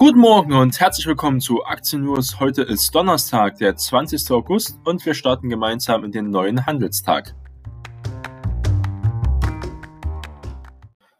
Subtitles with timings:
[0.00, 2.40] Guten Morgen und herzlich willkommen zu Aktien News.
[2.40, 4.30] Heute ist Donnerstag, der 20.
[4.30, 7.34] August und wir starten gemeinsam in den neuen Handelstag.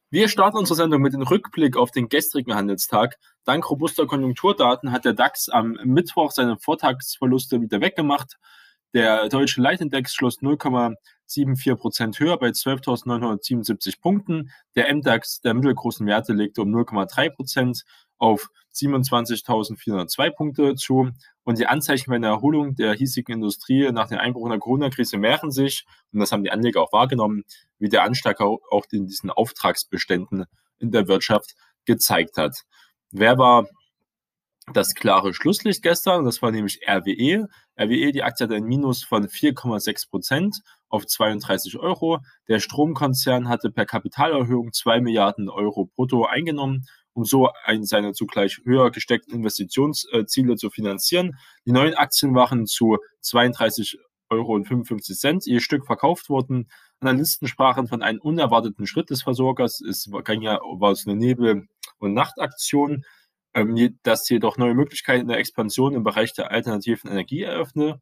[0.08, 3.18] Wir starten unsere Sendung mit dem Rückblick auf den gestrigen Handelstag.
[3.44, 8.38] Dank robuster Konjunkturdaten hat der DAX am Mittwoch seine Vortagsverluste wieder weggemacht.
[8.94, 14.50] Der deutsche Leitindex schloss 0,74 Prozent höher bei 12.977 Punkten.
[14.74, 17.84] Der MDAX der mittelgroßen Werte legte um 0,3 Prozent
[18.20, 21.10] auf 27.402 Punkte zu.
[21.42, 25.50] Und die Anzeichen einer Erholung der hiesigen Industrie nach dem Einbruch in der Corona-Krise mehren
[25.50, 25.84] sich.
[26.12, 27.42] Und das haben die Anleger auch wahrgenommen,
[27.78, 30.44] wie der Anstieg auch in diesen Auftragsbeständen
[30.78, 32.62] in der Wirtschaft gezeigt hat.
[33.10, 33.66] Wer war
[34.72, 37.48] das klare Schlusslicht gestern, das war nämlich RWE.
[37.76, 42.18] RWE, die Aktie hat ein Minus von 4,6 Prozent auf 32 Euro.
[42.46, 48.60] Der Stromkonzern hatte per Kapitalerhöhung 2 Milliarden Euro brutto eingenommen, um so ein, seine zugleich
[48.64, 51.36] höher gesteckten Investitionsziele zu finanzieren.
[51.66, 53.98] Die neuen Aktien waren zu 32
[54.30, 56.70] Euro und 55 Cent je Stück verkauft worden.
[57.00, 59.80] Analysten sprachen von einem unerwarteten Schritt des Versorgers.
[59.80, 61.66] Es war, ja, war es eine Nebel-
[61.98, 63.04] und Nachtaktion
[63.54, 68.00] ähm, das jedoch neue Möglichkeiten der Expansion im Bereich der alternativen Energie eröffne.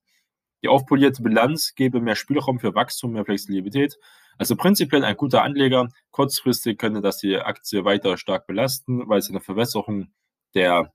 [0.63, 3.97] Die aufpolierte Bilanz gebe mehr Spielraum für Wachstum, mehr Flexibilität.
[4.39, 5.89] Also prinzipiell ein guter Anleger.
[6.11, 10.13] Kurzfristig könnte das die Aktie weiter stark belasten, weil es eine Verwässerung
[10.55, 10.93] der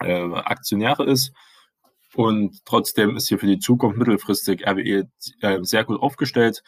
[0.00, 1.32] äh, Aktionäre ist.
[2.14, 5.10] Und trotzdem ist hier für die Zukunft mittelfristig RWE
[5.40, 6.62] äh, sehr gut aufgestellt.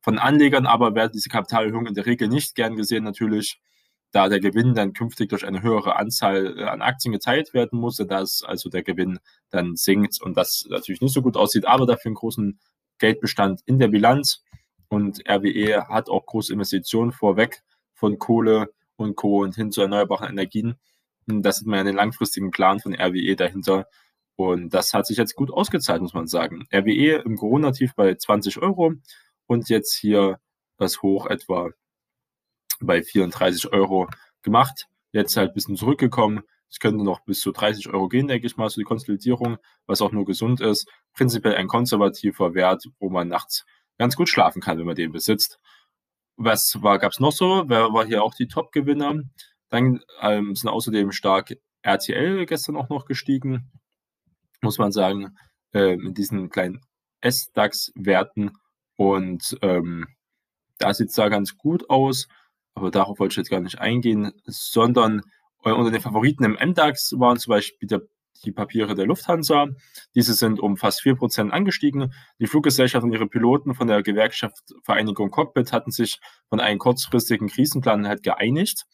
[0.00, 3.60] Von Anlegern aber werden diese Kapitalerhöhungen in der Regel nicht gern gesehen, natürlich
[4.10, 7.96] da der Gewinn dann künftig durch eine höhere Anzahl äh, an Aktien geteilt werden muss,
[7.96, 9.18] dass also der Gewinn
[9.50, 12.58] dann sinkt und das natürlich nicht so gut aussieht, aber dafür einen großen
[12.98, 14.42] Geldbestand in der Bilanz.
[14.88, 19.42] Und RWE hat auch große Investitionen vorweg von Kohle und Co.
[19.42, 20.76] und hin zu erneuerbaren Energien.
[21.26, 23.86] Das sieht man ja den langfristigen Plan von RWE dahinter.
[24.36, 26.66] Und das hat sich jetzt gut ausgezahlt, muss man sagen.
[26.72, 28.94] RWE im Corona-Tief bei 20 Euro
[29.46, 30.40] und jetzt hier
[30.78, 31.70] das Hoch etwa
[32.80, 34.08] bei 34 Euro
[34.42, 34.86] gemacht.
[35.12, 36.42] Jetzt halt ein bisschen zurückgekommen.
[36.70, 39.56] Es könnte noch bis zu 30 Euro gehen, denke ich mal, so die Konsolidierung,
[39.86, 40.88] was auch nur gesund ist.
[41.14, 43.64] Prinzipiell ein konservativer Wert, wo man nachts
[43.96, 45.58] ganz gut schlafen kann, wenn man den besitzt.
[46.36, 47.64] Was gab es noch so?
[47.68, 49.22] Wer war hier auch die Top-Gewinner?
[49.70, 53.70] Dann ähm, sind außerdem stark RTL gestern auch noch gestiegen,
[54.60, 55.36] muss man sagen,
[55.72, 56.80] äh, in diesen kleinen
[57.20, 58.52] S-DAX-Werten.
[58.96, 60.06] Und ähm,
[60.78, 62.28] da sieht es da ganz gut aus
[62.78, 65.22] aber darauf wollte ich jetzt gar nicht eingehen, sondern
[65.64, 68.02] äh, unter den Favoriten im MDAX waren zum Beispiel der,
[68.44, 69.66] die Papiere der Lufthansa.
[70.14, 72.12] Diese sind um fast 4% angestiegen.
[72.38, 77.48] Die Fluggesellschaft und ihre Piloten von der Gewerkschaft Vereinigung Cockpit hatten sich von einem kurzfristigen
[77.48, 78.84] Krisenplan halt geeinigt.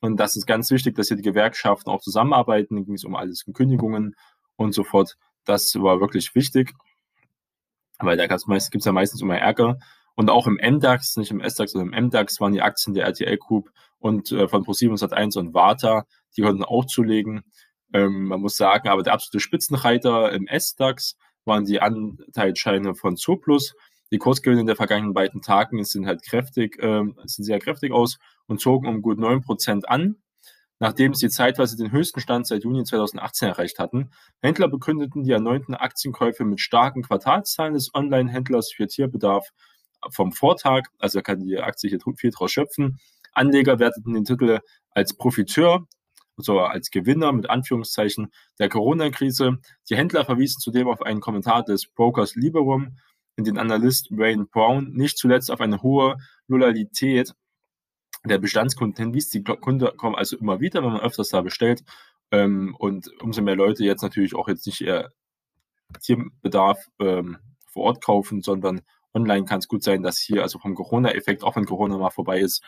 [0.00, 2.76] Und das ist ganz wichtig, dass hier die Gewerkschaften auch zusammenarbeiten.
[2.76, 4.16] Da ging es um alles, um Kündigungen
[4.56, 5.14] und so fort.
[5.44, 6.72] Das war wirklich wichtig,
[8.00, 9.78] weil da gibt es ja meistens immer Ärger,
[10.18, 13.36] und auch im MDAX, nicht im SDAX, sondern im MDAX waren die Aktien der RTL
[13.36, 13.70] Group
[14.00, 16.06] und äh, von Pro7 1 und Warta,
[16.36, 17.44] die konnten auch zulegen.
[17.92, 23.74] Ähm, man muss sagen, aber der absolute Spitzenreiter im SDAX waren die Anteilsscheine von Zooplus.
[24.10, 28.18] Die Kursgewinne in der vergangenen beiden Tagen sind halt kräftig, äh, sind sehr kräftig aus
[28.48, 30.16] und zogen um gut 9% an,
[30.80, 34.10] nachdem sie zeitweise den höchsten Stand seit Juni 2018 erreicht hatten.
[34.42, 39.52] Händler begründeten die erneuten Aktienkäufe mit starken Quartalszahlen des Online-Händlers für Tierbedarf
[40.10, 42.98] vom Vortag, also kann die Aktie hier viel draus schöpfen.
[43.32, 44.60] Anleger werteten den Titel
[44.90, 45.86] als Profiteur,
[46.36, 49.58] also als Gewinner mit Anführungszeichen der Corona-Krise.
[49.90, 52.96] Die Händler verwiesen zudem auf einen Kommentar des Brokers Liberum,
[53.36, 56.16] in den Analyst Wayne Brown nicht zuletzt auf eine hohe
[56.48, 57.34] Loyalität
[58.24, 59.30] der Bestandskunden hinwies.
[59.30, 61.84] Die Kunden kommen also immer wieder, wenn man öfters da bestellt.
[62.32, 65.12] Ähm, und umso mehr Leute jetzt natürlich auch jetzt nicht ihr
[66.02, 68.82] Tierbedarf ähm, vor Ort kaufen, sondern
[69.20, 72.40] online kann es gut sein, dass hier, also vom Corona-Effekt, auch wenn Corona mal vorbei
[72.40, 72.62] ist,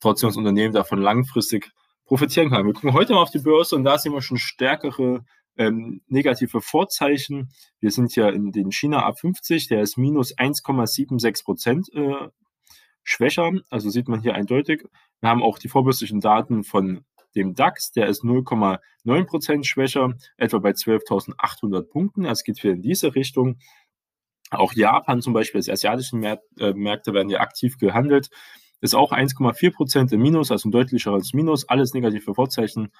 [0.00, 1.70] trotzdem das Unternehmen davon langfristig
[2.04, 2.66] profitieren kann.
[2.66, 5.24] Wir gucken heute mal auf die Börse und da sehen wir schon stärkere
[5.56, 7.50] ähm, negative Vorzeichen.
[7.80, 12.28] Wir sind hier in den China A50, der ist minus 1,76 Prozent äh,
[13.02, 14.84] schwächer, also sieht man hier eindeutig.
[15.20, 17.04] Wir haben auch die vorbörslichen Daten von
[17.34, 22.24] dem DAX, der ist 0,9 Prozent schwächer, etwa bei 12.800 Punkten.
[22.24, 23.58] Es geht hier in diese Richtung.
[24.50, 26.38] Auch Japan zum Beispiel, die asiatischen äh,
[26.74, 28.30] Märkte werden ja aktiv gehandelt,
[28.80, 32.92] ist auch 1,4 Prozent im Minus, also ein deutlicheres Minus, alles negative Vorzeichen.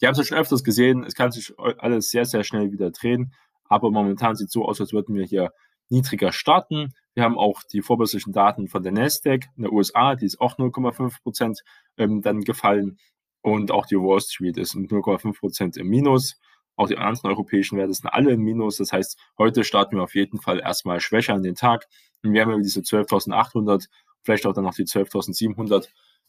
[0.00, 2.90] Die haben es ja schon öfters gesehen, es kann sich alles sehr, sehr schnell wieder
[2.90, 3.32] drehen,
[3.64, 5.52] aber momentan sieht es so aus, als würden wir hier
[5.88, 6.94] niedriger starten.
[7.14, 10.58] Wir haben auch die vorbörslichen Daten von der Nasdaq in der USA, die ist auch
[10.58, 11.62] 0,5 Prozent
[11.96, 12.98] ähm, dann gefallen.
[13.42, 16.40] Und auch die Wall Street ist mit 0,5 Prozent im Minus.
[16.76, 18.76] Auch die anderen europäischen Werte sind alle im Minus.
[18.76, 21.86] Das heißt, heute starten wir auf jeden Fall erstmal schwächer an den Tag.
[22.22, 23.88] Und wir haben ja diese 12.800,
[24.22, 25.88] vielleicht auch dann noch die 12.700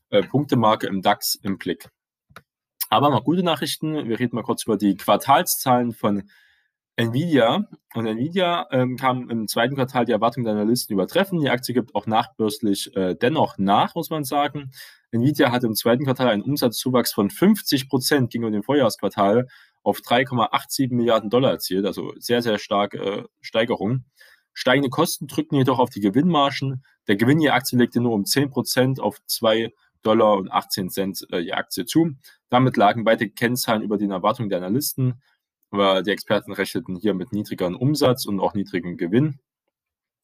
[0.09, 1.89] äh, Punkte-Marke im DAX im Blick.
[2.89, 4.07] Aber mal gute Nachrichten.
[4.07, 6.29] Wir reden mal kurz über die Quartalszahlen von
[6.95, 7.67] Nvidia.
[7.93, 11.39] Und Nvidia ähm, kam im zweiten Quartal die Erwartungen der Analysten übertreffen.
[11.41, 14.71] Die Aktie gibt auch nachbörslich äh, dennoch nach, muss man sagen.
[15.11, 19.47] Nvidia hat im zweiten Quartal einen Umsatzzuwachs von 50 Prozent gegenüber dem Vorjahresquartal
[19.83, 24.03] auf 3,87 Milliarden Dollar erzielt, also sehr, sehr starke äh, Steigerung.
[24.53, 26.83] Steigende Kosten drückten jedoch auf die Gewinnmargen.
[27.07, 29.71] Der Gewinn je Aktie legte nur um 10 Prozent auf 2
[30.01, 32.11] Dollar und 18 Cent äh, je Aktie zu.
[32.49, 35.21] Damit lagen beide Kennzahlen über den Erwartungen der Analysten,
[35.69, 39.39] aber die Experten rechneten hier mit niedrigeren Umsatz und auch niedrigem Gewinn.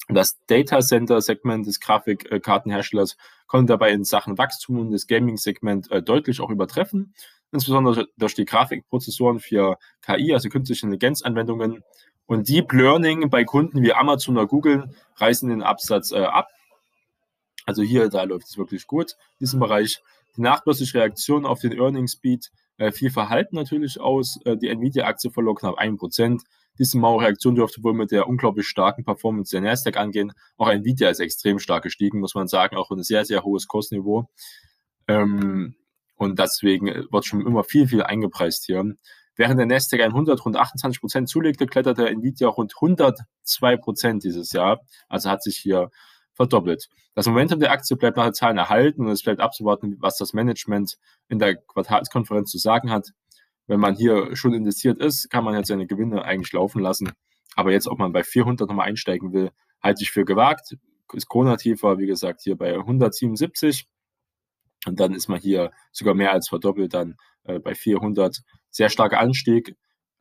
[0.09, 3.15] Das Data Center Segment des Grafikkartenherstellers
[3.47, 7.13] konnte dabei in Sachen Wachstum und das Gaming Segment äh, deutlich auch übertreffen,
[7.51, 11.83] insbesondere durch die Grafikprozessoren für KI, also künstliche Intelligenzanwendungen.
[12.25, 16.47] Und Deep Learning bei Kunden wie Amazon oder Google reißen den Absatz äh, ab.
[17.65, 20.01] Also hier, da läuft es wirklich gut in diesem Bereich.
[20.35, 24.39] Die nachbörsliche Reaktion auf den Earnings Beat äh, viel Verhalten natürlich aus.
[24.45, 26.41] Äh, die Nvidia-Aktie verlor knapp 1%.
[26.79, 30.33] Diese Mauerreaktion dürfte wohl mit der unglaublich starken Performance der Nasdaq angehen.
[30.57, 34.29] Auch Nvidia ist extrem stark gestiegen, muss man sagen, auch ein sehr, sehr hohes Kostniveau.
[35.07, 35.75] Ähm,
[36.15, 38.95] und deswegen wird schon immer viel, viel eingepreist hier.
[39.35, 44.81] Während der Nasdaq 100 rund 28 Prozent zulegte, kletterte Nvidia rund 102 Prozent dieses Jahr.
[45.09, 45.89] Also hat sich hier
[46.33, 46.89] verdoppelt.
[47.13, 50.33] Das Momentum der Aktie bleibt nach den Zahlen erhalten und es bleibt abzuwarten, was das
[50.33, 50.97] Management
[51.29, 53.09] in der Quartalskonferenz zu sagen hat
[53.67, 57.11] wenn man hier schon investiert ist, kann man jetzt seine Gewinne eigentlich laufen lassen.
[57.55, 59.51] Aber jetzt, ob man bei 400 nochmal einsteigen will,
[59.81, 60.75] halte ich für gewagt.
[61.13, 63.87] Ist Kronatief war, wie gesagt, hier bei 177.
[64.85, 68.41] Und dann ist man hier sogar mehr als verdoppelt, dann äh, bei 400.
[68.69, 69.75] Sehr starker Anstieg.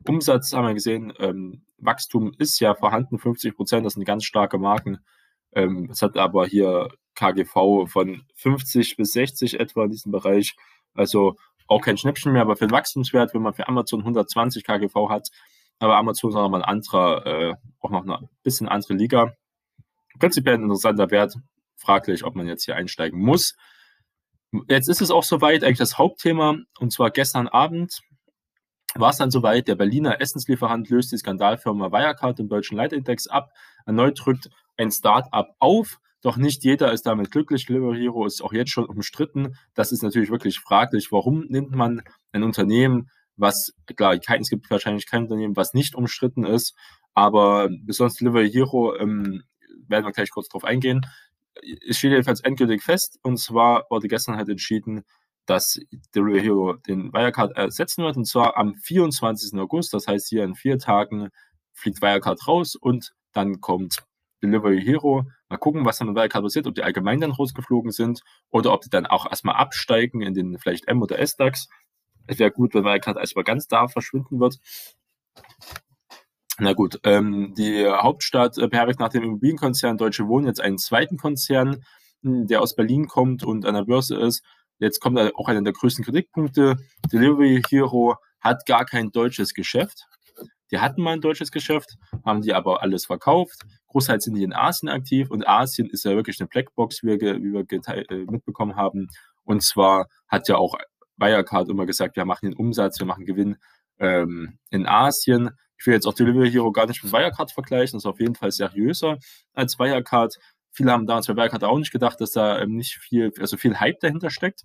[0.07, 4.57] Umsatz haben wir gesehen, ähm, Wachstum ist ja vorhanden, 50 Prozent, das sind ganz starke
[4.57, 4.99] Marken.
[5.53, 10.55] Ähm, es hat aber hier KGV von 50 bis 60 etwa in diesem Bereich.
[10.93, 11.37] Also
[11.73, 15.29] auch kein Schnäppchen mehr, aber für den Wachstumswert, wenn man für Amazon 120 KGV hat,
[15.79, 19.33] aber Amazon ist auch nochmal ein anderer, äh, auch noch eine bisschen andere Liga.
[20.19, 21.35] Prinzipiell ein interessanter Wert,
[21.75, 23.55] fraglich, ob man jetzt hier einsteigen muss.
[24.69, 28.01] Jetzt ist es auch soweit, eigentlich das Hauptthema, und zwar gestern Abend
[28.95, 33.51] war es dann soweit, der Berliner Essenslieferant löst die Skandalfirma Wirecard im deutschen Leitindex ab.
[33.85, 37.65] Erneut drückt ein Start-up auf, doch nicht jeder ist damit glücklich.
[37.65, 39.57] Delivery Hero ist auch jetzt schon umstritten.
[39.73, 41.11] Das ist natürlich wirklich fraglich.
[41.11, 46.45] Warum nimmt man ein Unternehmen, was, klar, es gibt wahrscheinlich kein Unternehmen, was nicht umstritten
[46.45, 46.75] ist,
[47.13, 49.43] aber besonders Delivery Hero, ähm,
[49.87, 51.01] werden wir gleich kurz drauf eingehen.
[51.87, 55.03] Es steht jedenfalls endgültig fest, und zwar wurde gestern halt entschieden,
[55.45, 55.79] dass
[56.15, 59.59] Delivery Hero den Wirecard ersetzen wird, und zwar am 24.
[59.59, 61.29] August, das heißt hier in vier Tagen
[61.73, 64.05] fliegt Wirecard raus und dann kommt
[64.43, 65.25] Delivery Hero.
[65.49, 68.81] Mal gucken, was dann mit Wirecard passiert, ob die allgemein dann rausgeflogen sind oder ob
[68.81, 71.69] die dann auch erstmal absteigen in den vielleicht M- oder S-DAX.
[72.27, 74.59] Es wäre gut, wenn Wirecard erstmal ganz da verschwinden wird.
[76.59, 81.17] Na gut, ähm, die Hauptstadt äh, beherbergt nach dem Immobilienkonzern Deutsche Wohnen jetzt einen zweiten
[81.17, 81.83] Konzern,
[82.21, 84.43] hm, der aus Berlin kommt und an der Börse ist.
[84.77, 86.77] Jetzt kommt auch einer der größten Kritikpunkte.
[87.11, 90.05] Delivery Hero hat gar kein deutsches Geschäft.
[90.71, 93.61] Die hatten mal ein deutsches Geschäft, haben die aber alles verkauft.
[93.93, 97.37] Großteils sind die in Asien aktiv und Asien ist ja wirklich eine Blackbox, wie wir,
[97.37, 99.07] wie wir äh, mitbekommen haben.
[99.43, 100.75] Und zwar hat ja auch
[101.17, 103.57] Wirecard immer gesagt, wir machen den Umsatz, wir machen Gewinn
[103.99, 105.51] ähm, in Asien.
[105.77, 108.33] Ich will jetzt auch Delivery Hero gar nicht mit Wirecard vergleichen, das ist auf jeden
[108.33, 109.19] Fall seriöser
[109.53, 110.37] als Wirecard.
[110.71, 113.79] Viele haben damals bei Wirecard auch nicht gedacht, dass da ähm, nicht viel, also viel
[113.79, 114.63] Hype dahinter steckt.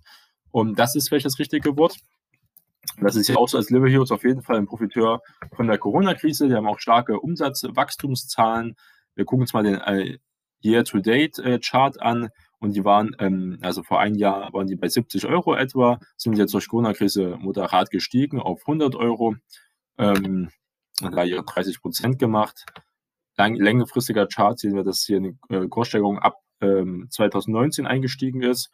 [0.49, 1.97] Und das ist vielleicht das richtige Wort.
[2.99, 5.21] Das ist ja auch so als Liver Heroes auf jeden Fall ein Profiteur
[5.55, 6.47] von der Corona-Krise.
[6.47, 8.75] Die haben auch starke Umsatzwachstumszahlen.
[9.15, 10.17] Wir gucken uns mal den äh,
[10.61, 15.25] Year-to-Date-Chart äh, an und die waren, ähm, also vor einem Jahr waren die bei 70
[15.25, 19.35] Euro etwa, sind jetzt durch Corona-Krise moderat gestiegen auf 100 Euro,
[19.97, 20.49] ähm,
[20.99, 22.65] da ihre 30 Prozent gemacht.
[23.37, 28.69] Lang, längerfristiger Chart sehen wir, dass hier eine äh, Kurssteigerung ab ähm, 2019 eingestiegen ist.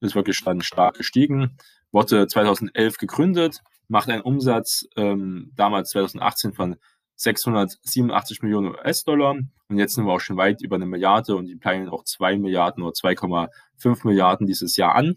[0.00, 1.56] Ist wirklich dann stark gestiegen
[1.96, 6.76] wurde 2011 gegründet, macht einen Umsatz ähm, damals 2018 von
[7.16, 9.36] 687 Millionen US-Dollar
[9.68, 12.38] und jetzt sind wir auch schon weit über eine Milliarde und die planen auch 2
[12.38, 15.16] Milliarden oder 2,5 Milliarden dieses Jahr an.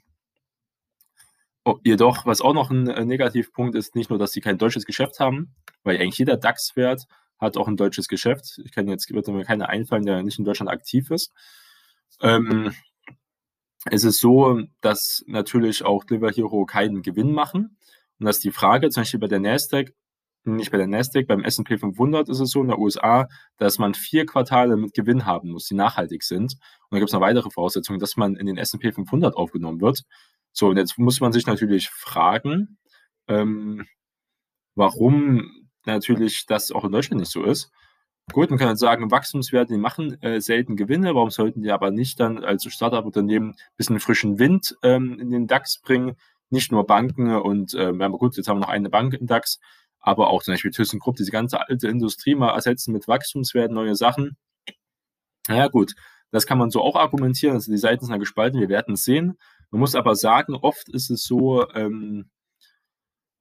[1.66, 4.86] Oh, jedoch, was auch noch ein äh, Negativpunkt ist, nicht nur, dass sie kein deutsches
[4.86, 5.54] Geschäft haben,
[5.84, 7.06] weil eigentlich jeder DAX-Wert
[7.38, 8.60] hat auch ein deutsches Geschäft.
[8.64, 11.34] Ich kann jetzt, wird mir keiner einfallen, der nicht in Deutschland aktiv ist.
[12.22, 12.74] Ähm,
[13.86, 17.78] es ist so, dass natürlich auch Deliver Hero keinen Gewinn machen.
[18.20, 19.94] Und das ist die Frage, zum Beispiel bei der Nasdaq,
[20.56, 23.28] nicht bei der Nasdaq, beim S&P 500 ist es so in der USA,
[23.58, 26.54] dass man vier Quartale mit Gewinn haben muss, die nachhaltig sind.
[26.54, 30.04] Und dann gibt es noch weitere Voraussetzungen, dass man in den S&P 500 aufgenommen wird.
[30.52, 32.78] So, und jetzt muss man sich natürlich fragen,
[33.28, 33.86] ähm,
[34.76, 35.52] warum
[35.86, 37.72] natürlich das auch in Deutschland nicht so ist.
[38.32, 41.90] Gut, man kann jetzt sagen, Wachstumswerte, die machen äh, selten Gewinne, warum sollten die aber
[41.90, 46.16] nicht dann als Startup-Unternehmen ein bisschen frischen Wind ähm, in den DAX bringen?
[46.52, 49.60] Nicht nur Banken und, äh, ja, gut, jetzt haben wir noch eine Bank im DAX,
[50.00, 54.38] aber auch zum Beispiel ThyssenKrupp, diese ganze alte Industrie mal ersetzen mit Wachstumswerten, neue Sachen.
[55.48, 55.96] Naja, gut,
[56.32, 59.04] das kann man so auch argumentieren, also die Seiten sind ja gespalten, wir werden es
[59.04, 59.38] sehen.
[59.72, 62.30] Man muss aber sagen, oft ist es so, ähm,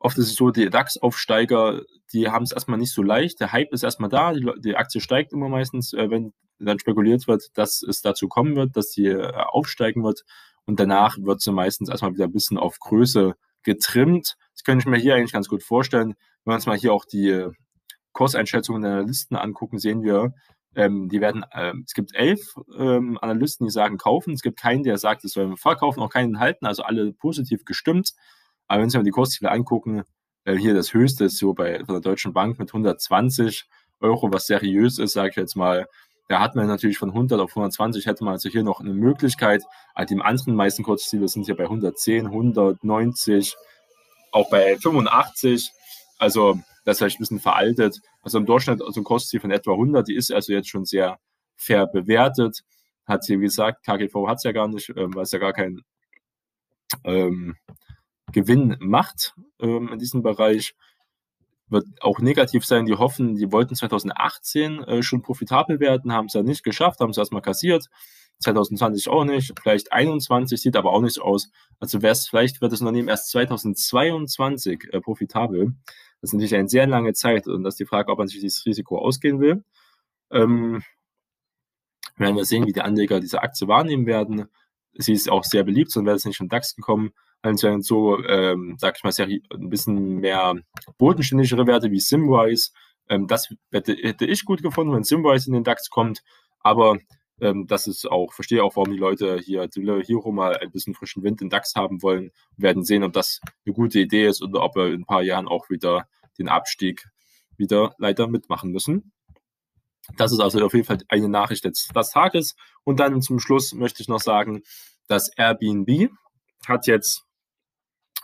[0.01, 3.41] Oft ist es so, die DAX-Aufsteiger, die haben es erstmal nicht so leicht.
[3.41, 7.27] Der Hype ist erstmal da, die, die Aktie steigt immer meistens, äh, wenn dann spekuliert
[7.27, 10.25] wird, dass es dazu kommen wird, dass sie äh, aufsteigen wird.
[10.67, 14.37] Und danach wird sie meistens erstmal wieder ein bisschen auf Größe getrimmt.
[14.55, 16.15] Das könnte ich mir hier eigentlich ganz gut vorstellen.
[16.45, 17.51] Wenn wir uns mal hier auch die äh,
[18.13, 20.33] Kurseinschätzungen der Analysten angucken, sehen wir,
[20.75, 22.41] ähm, die werden, äh, es gibt elf
[22.79, 24.35] ähm, Analysten, die sagen kaufen.
[24.35, 28.13] Es gibt keinen, der sagt, es soll verkaufen, auch keinen halten, also alle positiv gestimmt.
[28.67, 30.03] Aber wenn Sie mal die Kursziele angucken,
[30.45, 33.67] äh, hier das höchste ist so bei von der Deutschen Bank mit 120
[34.01, 35.87] Euro, was seriös ist, sage ich jetzt mal.
[36.29, 39.63] Da hat man natürlich von 100 auf 120 hätte man also hier noch eine Möglichkeit.
[39.95, 43.57] Also die anderen meisten Kurzziele sind hier bei 110, 190,
[44.33, 45.73] auch bei 85.
[46.19, 48.01] Also das ist vielleicht ein bisschen veraltet.
[48.23, 51.19] Also im Durchschnitt also ein Kursziel von etwa 100, die ist also jetzt schon sehr
[51.57, 52.65] fair bewertet.
[53.07, 55.53] Hat sie, wie gesagt, KGV hat es ja gar nicht, ähm, weil es ja gar
[55.53, 55.83] kein
[57.05, 57.57] ähm,
[58.33, 60.75] Gewinn macht ähm, in diesem Bereich.
[61.69, 62.87] Wird auch negativ sein.
[62.87, 67.11] Die hoffen, die wollten 2018 äh, schon profitabel werden, haben es ja nicht geschafft, haben
[67.11, 67.89] es erstmal kassiert.
[68.41, 71.51] 2020 auch nicht, vielleicht 21 sieht aber auch nicht so aus.
[71.81, 75.75] Also vielleicht wird das Unternehmen erst 2022 äh, profitabel.
[76.21, 78.41] Das ist natürlich eine sehr lange Zeit und das ist die Frage, ob man sich
[78.41, 79.65] dieses Risiko ausgehen will.
[80.31, 80.83] Ähm,
[82.17, 84.47] werden wir sehen, wie die Anleger diese Aktie wahrnehmen werden.
[84.95, 88.77] Sie ist auch sehr beliebt, sonst wäre es nicht schon DAX gekommen anscheinend so, ähm,
[88.79, 90.57] sag ich mal, Serie, ein bisschen mehr
[90.99, 92.71] bodenständigere Werte wie Simrise.
[93.09, 96.23] Ähm, das hätte, hätte ich gut gefunden, wenn Simrise in den DAX kommt.
[96.61, 96.99] Aber
[97.41, 101.23] ähm, das ist auch, verstehe auch, warum die Leute hier Hero mal ein bisschen frischen
[101.23, 102.31] Wind in DAX haben wollen.
[102.57, 105.23] Wir werden sehen, ob das eine gute Idee ist oder ob wir in ein paar
[105.23, 107.05] Jahren auch wieder den Abstieg
[107.57, 109.13] wieder leider mitmachen müssen.
[110.17, 112.57] Das ist also auf jeden Fall eine Nachricht des, des Tages.
[112.85, 114.63] Und dann zum Schluss möchte ich noch sagen,
[115.07, 116.11] dass Airbnb
[116.67, 117.25] hat jetzt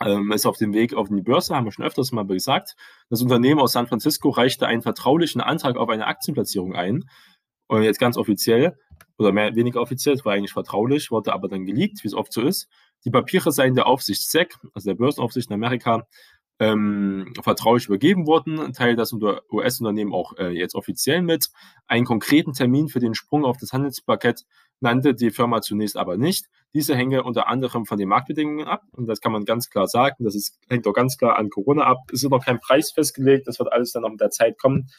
[0.03, 2.75] ähm, ist auf dem Weg auf die Börse, haben wir schon öfters mal gesagt.
[3.09, 7.05] Das Unternehmen aus San Francisco reichte einen vertraulichen Antrag auf eine Aktienplatzierung ein.
[7.67, 8.77] Und jetzt ganz offiziell,
[9.17, 12.33] oder mehr, weniger offiziell, es war eigentlich vertraulich, wurde aber dann geleakt, wie es oft
[12.33, 12.67] so ist.
[13.05, 16.07] Die Papiere seien der Aufsicht SEC, also der Börsenaufsicht in Amerika,
[16.59, 21.49] ähm, vertraulich übergeben worden, teilt das US-Unternehmen auch äh, jetzt offiziell mit.
[21.87, 24.45] Einen konkreten Termin für den Sprung auf das Handelsparkett
[24.79, 26.47] nannte die Firma zunächst aber nicht.
[26.73, 30.23] Diese hänge unter anderem von den Marktbedingungen ab und das kann man ganz klar sagen.
[30.23, 31.97] Das ist, hängt auch ganz klar an Corona ab.
[32.11, 34.89] Es ist noch kein Preis festgelegt, das wird alles dann noch mit der Zeit kommen.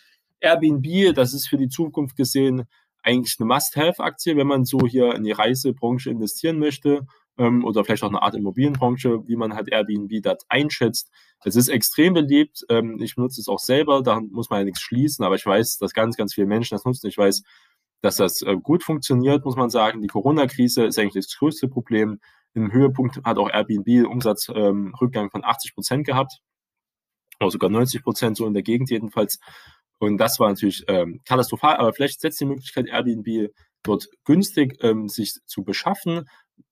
[0.40, 2.66] Airbnb, das ist für die Zukunft gesehen
[3.06, 7.06] eigentlich eine Must-Have-Aktie, wenn man so hier in die Reisebranche investieren möchte
[7.38, 11.10] ähm, oder vielleicht auch eine Art Immobilienbranche, wie man halt Airbnb dort einschätzt.
[11.44, 12.64] Es ist extrem beliebt.
[12.68, 15.78] Ähm, ich benutze es auch selber, da muss man ja nichts schließen, aber ich weiß,
[15.78, 17.06] dass ganz, ganz viele Menschen das nutzen.
[17.06, 17.42] Ich weiß,
[18.02, 20.02] dass das äh, gut funktioniert, muss man sagen.
[20.02, 22.20] Die Corona-Krise ist eigentlich das größte Problem.
[22.54, 26.40] Im Höhepunkt hat auch Airbnb Umsatzrückgang ähm, von 80 Prozent gehabt,
[27.40, 29.38] oder sogar 90 Prozent, so in der Gegend jedenfalls.
[29.98, 33.50] Und das war natürlich ähm, katastrophal, aber vielleicht setzt die Möglichkeit, Airbnb
[33.82, 36.28] dort günstig ähm, sich zu beschaffen.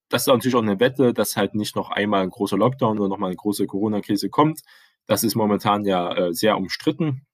[0.09, 3.09] Das ist natürlich auch eine Wette, dass halt nicht noch einmal ein großer Lockdown oder
[3.09, 4.61] nochmal eine große Corona-Krise kommt.
[5.07, 7.25] Das ist momentan ja äh, sehr umstritten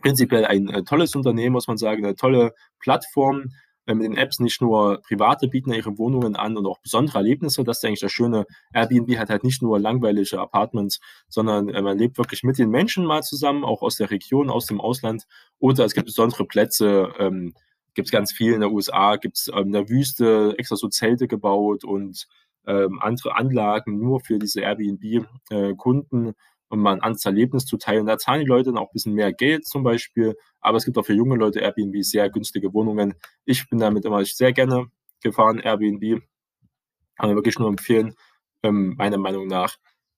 [0.00, 3.50] prinzipiell ein äh, tolles Unternehmen, muss man sagen, eine tolle Plattform
[3.94, 4.40] mit den Apps.
[4.40, 7.64] Nicht nur Private bieten ihre Wohnungen an und auch besondere Erlebnisse.
[7.64, 8.46] Das ist eigentlich das Schöne.
[8.72, 13.04] Airbnb hat halt nicht nur langweilige Apartments, sondern äh, man lebt wirklich mit den Menschen
[13.04, 15.26] mal zusammen, auch aus der Region, aus dem Ausland.
[15.58, 17.12] Oder es gibt besondere Plätze.
[17.18, 17.54] Ähm,
[17.94, 20.88] gibt es ganz viel in der USA, gibt es ähm, in der Wüste extra so
[20.88, 22.28] Zelte gebaut und
[22.66, 26.34] ähm, andere Anlagen nur für diese Airbnb-Kunden.
[26.68, 28.06] Um mal ein anderes Erlebnis zu teilen.
[28.06, 30.98] Da zahlen die Leute dann auch ein bisschen mehr Geld zum Beispiel, aber es gibt
[30.98, 33.14] auch für junge Leute Airbnb sehr günstige Wohnungen.
[33.44, 34.86] Ich bin damit immer sehr gerne
[35.22, 36.22] gefahren, Airbnb.
[37.16, 38.14] Kann wirklich nur empfehlen,
[38.62, 39.76] ähm, meiner Meinung nach.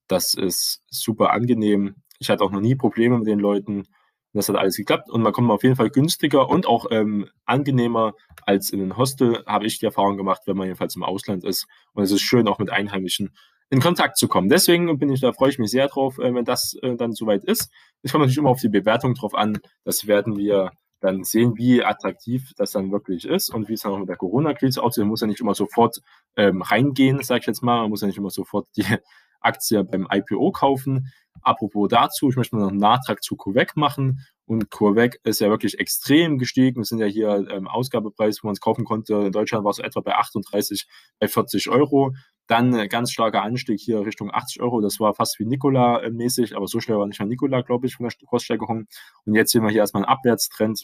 [0.08, 1.94] Das ist super angenehm.
[2.18, 3.84] Ich hatte auch noch nie Probleme mit den Leuten.
[4.32, 8.14] das hat alles geklappt und man kommt auf jeden Fall günstiger und auch ähm, angenehmer
[8.46, 11.66] als in einem Hostel, habe ich die Erfahrung gemacht, wenn man jedenfalls im Ausland ist.
[11.94, 13.34] Und es ist schön, auch mit Einheimischen
[13.70, 14.48] in Kontakt zu kommen.
[14.48, 17.44] Deswegen bin ich, da freue ich mich sehr drauf, äh, wenn das äh, dann soweit
[17.44, 17.70] ist.
[18.02, 19.58] Es kommt natürlich immer auf die Bewertung drauf an.
[19.84, 23.92] Das werden wir dann sehen, wie attraktiv das dann wirklich ist und wie es dann
[23.92, 25.02] auch mit der Corona-Krise aussieht.
[25.02, 26.00] Man muss ja nicht immer sofort
[26.36, 27.82] ähm, reingehen, sage ich jetzt mal.
[27.82, 28.84] Man muss ja nicht immer sofort die
[29.40, 31.12] Aktie beim IPO kaufen.
[31.42, 34.26] Apropos dazu, ich möchte noch einen Nachtrag zu CoVec machen.
[34.50, 36.78] Und CoVec ist ja wirklich extrem gestiegen.
[36.78, 39.14] Wir sind ja hier ähm, Ausgabepreis, wo man es kaufen konnte.
[39.14, 40.88] In Deutschland war es etwa bei 38,
[41.20, 42.14] bei 40 Euro.
[42.48, 44.80] Dann äh, ganz starker Anstieg hier Richtung 80 Euro.
[44.80, 48.08] Das war fast wie Nikola-mäßig, aber so schnell war nicht mehr Nikola, glaube ich, von
[48.08, 48.88] der Kurssteigerung.
[49.24, 50.82] Und jetzt sehen wir hier erstmal einen Abwärtstrend.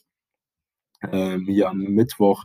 [1.10, 2.44] Ähm, hier am Mittwoch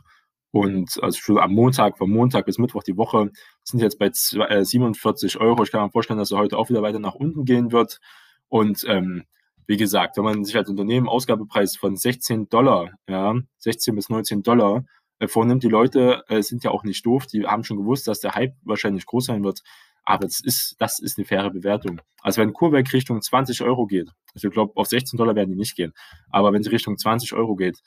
[0.50, 3.30] und also schon am Montag, von Montag bis Mittwoch die Woche
[3.62, 5.62] sind jetzt bei 47 äh, Euro.
[5.62, 8.00] Ich kann mir vorstellen, dass er heute auch wieder weiter nach unten gehen wird.
[8.48, 9.22] Und ähm,
[9.66, 14.42] wie gesagt, wenn man sich als Unternehmen Ausgabepreis von 16 Dollar, ja, 16 bis 19
[14.42, 14.84] Dollar
[15.18, 18.20] äh, vornimmt, die Leute äh, sind ja auch nicht doof, die haben schon gewusst, dass
[18.20, 19.62] der Hype wahrscheinlich groß sein wird.
[20.04, 22.00] Aber das ist, das ist eine faire Bewertung.
[22.22, 25.56] Also wenn CureVac Richtung 20 Euro geht, also ich glaube, auf 16 Dollar werden die
[25.56, 25.92] nicht gehen,
[26.30, 27.78] aber wenn sie Richtung 20 Euro geht,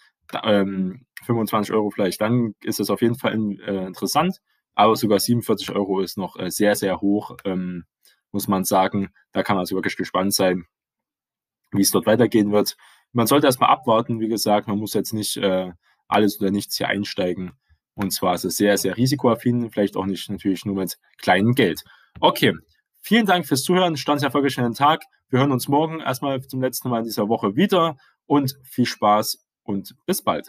[0.44, 4.40] ähm, 25 Euro vielleicht, dann ist das auf jeden Fall äh, interessant.
[4.76, 7.86] Aber sogar 47 Euro ist noch äh, sehr, sehr hoch, ähm,
[8.32, 9.10] muss man sagen.
[9.32, 10.66] Da kann man also wirklich gespannt sein,
[11.78, 12.78] wie es dort weitergehen wird.
[13.14, 15.72] Man sollte erstmal abwarten, wie gesagt, man muss jetzt nicht äh,
[16.08, 17.54] alles oder nichts hier einsteigen.
[17.96, 21.84] Und zwar ist es sehr, sehr risikoaffin, vielleicht auch nicht natürlich nur mit kleinem Geld.
[22.20, 22.54] Okay,
[23.02, 23.98] vielen Dank fürs Zuhören.
[23.98, 25.04] Stand an den Tag.
[25.30, 29.46] Wir hören uns morgen erstmal zum letzten Mal in dieser Woche wieder und viel Spaß
[29.64, 30.48] und bis bald.